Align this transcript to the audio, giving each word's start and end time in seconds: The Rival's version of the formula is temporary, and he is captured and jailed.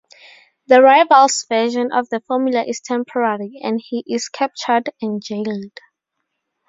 The 0.65 0.81
Rival's 0.81 1.45
version 1.47 1.91
of 1.93 2.09
the 2.09 2.21
formula 2.21 2.63
is 2.65 2.79
temporary, 2.81 3.59
and 3.61 3.79
he 3.79 4.03
is 4.07 4.29
captured 4.29 4.89
and 4.99 5.23
jailed. 5.23 5.77